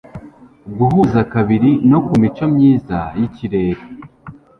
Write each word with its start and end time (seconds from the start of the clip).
guhuza 0.77 1.19
kabiri 1.33 1.69
no 1.91 1.99
kumico 2.07 2.43
myiza 2.53 2.97
yikirere 3.19 3.81